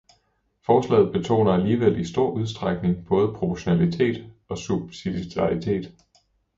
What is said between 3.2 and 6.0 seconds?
proportionalitet og subsidiaritet.